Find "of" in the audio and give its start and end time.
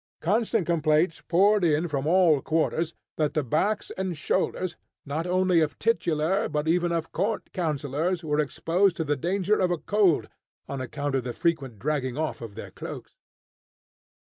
5.59-5.77, 6.91-7.11, 9.59-9.69, 11.13-11.23, 12.41-12.55